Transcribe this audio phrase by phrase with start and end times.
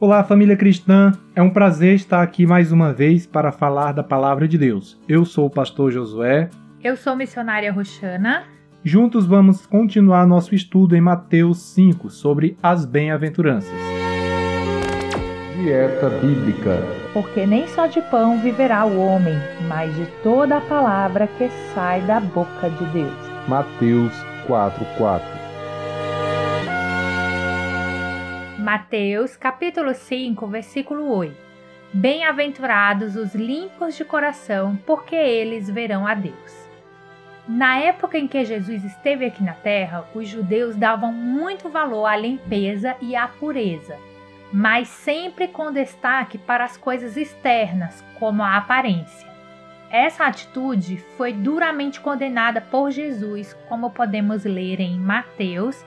[0.00, 1.12] Olá, família cristã.
[1.36, 5.00] É um prazer estar aqui mais uma vez para falar da palavra de Deus.
[5.08, 6.50] Eu sou o pastor Josué.
[6.82, 8.42] Eu sou missionária Roxana.
[8.82, 13.70] Juntos vamos continuar nosso estudo em Mateus 5 sobre as bem-aventuranças.
[15.62, 16.82] Dieta bíblica.
[17.12, 19.36] Porque nem só de pão viverá o homem,
[19.68, 23.14] mas de toda a palavra que sai da boca de Deus.
[23.48, 24.12] Mateus
[24.48, 25.43] 4:4.
[28.64, 31.36] Mateus capítulo 5, versículo 8.
[31.92, 36.70] Bem-aventurados os limpos de coração, porque eles verão a Deus.
[37.46, 42.16] Na época em que Jesus esteve aqui na terra, os judeus davam muito valor à
[42.16, 43.98] limpeza e à pureza,
[44.50, 49.28] mas sempre com destaque para as coisas externas, como a aparência.
[49.90, 55.84] Essa atitude foi duramente condenada por Jesus, como podemos ler em Mateus,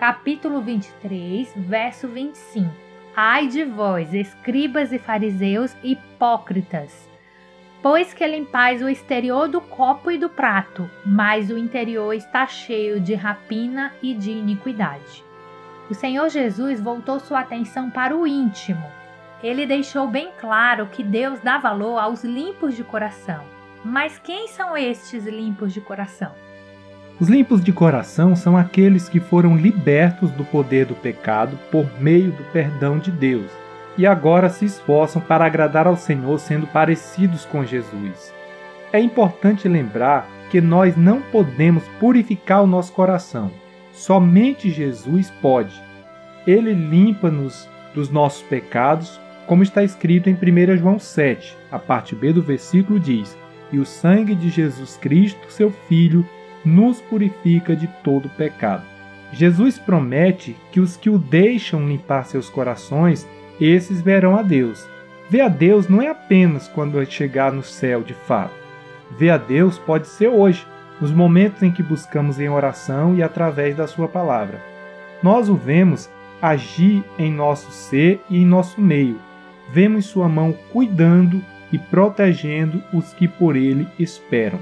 [0.00, 2.70] capítulo 23, verso 25.
[3.14, 7.06] Ai de vós, escribas e fariseus hipócritas!
[7.82, 12.98] Pois que limpais o exterior do copo e do prato, mas o interior está cheio
[12.98, 15.22] de rapina e de iniquidade.
[15.90, 18.86] O Senhor Jesus voltou sua atenção para o íntimo.
[19.42, 23.44] Ele deixou bem claro que Deus dá valor aos limpos de coração.
[23.84, 26.34] Mas quem são estes limpos de coração?
[27.20, 32.32] Os limpos de coração são aqueles que foram libertos do poder do pecado por meio
[32.32, 33.50] do perdão de Deus
[33.98, 38.32] e agora se esforçam para agradar ao Senhor sendo parecidos com Jesus.
[38.90, 43.50] É importante lembrar que nós não podemos purificar o nosso coração.
[43.92, 45.78] Somente Jesus pode.
[46.46, 52.32] Ele limpa-nos dos nossos pecados, como está escrito em 1 João 7, a parte B
[52.32, 53.36] do versículo diz:
[53.70, 56.24] E o sangue de Jesus Cristo, seu Filho,
[56.64, 58.82] nos purifica de todo pecado.
[59.32, 63.26] Jesus promete que os que o deixam limpar seus corações
[63.60, 64.88] esses verão a Deus.
[65.28, 68.54] Ver a Deus não é apenas quando chegar no céu de fato.
[69.16, 70.66] Ver a Deus pode ser hoje,
[71.00, 74.60] nos momentos em que buscamos em oração e através da Sua palavra.
[75.22, 76.10] Nós o vemos
[76.42, 79.18] agir em nosso ser e em nosso meio.
[79.72, 84.58] Vemos Sua mão cuidando e protegendo os que por Ele esperam.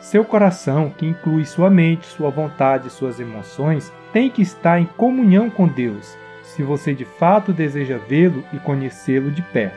[0.00, 4.86] Seu coração, que inclui sua mente, sua vontade e suas emoções, tem que estar em
[4.86, 9.76] comunhão com Deus se você de fato deseja vê-lo e conhecê-lo de perto.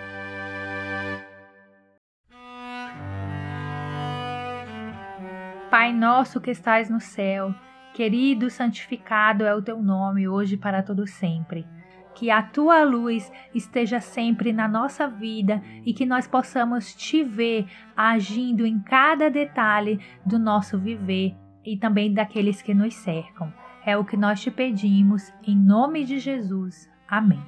[5.69, 7.53] Pai nosso que estais no céu,
[7.93, 11.67] querido santificado é o teu nome hoje para todo sempre.
[12.15, 17.65] Que a tua luz esteja sempre na nossa vida e que nós possamos te ver
[17.95, 21.35] agindo em cada detalhe do nosso viver
[21.65, 23.51] e também daqueles que nos cercam.
[23.85, 26.89] É o que nós te pedimos, em nome de Jesus.
[27.07, 27.43] Amém.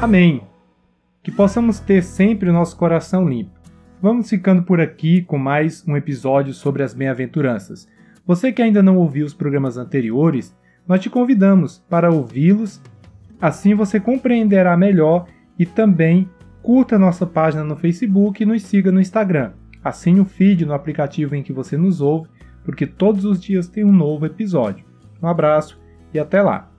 [0.00, 0.42] Amém.
[1.22, 3.60] Que possamos ter sempre o nosso coração limpo.
[4.00, 7.86] Vamos ficando por aqui com mais um episódio sobre as bem-aventuranças.
[8.30, 12.80] Você que ainda não ouviu os programas anteriores, nós te convidamos para ouvi-los,
[13.40, 15.26] assim você compreenderá melhor
[15.58, 16.30] e também
[16.62, 19.50] curta nossa página no Facebook e nos siga no Instagram.
[19.82, 22.28] Assine o feed no aplicativo em que você nos ouve,
[22.62, 24.84] porque todos os dias tem um novo episódio.
[25.20, 25.76] Um abraço
[26.14, 26.70] e até lá!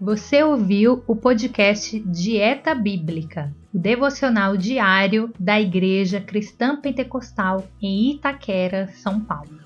[0.00, 8.88] Você ouviu o podcast Dieta Bíblica, o devocional diário da Igreja Cristã Pentecostal em Itaquera,
[8.88, 9.62] São Paulo.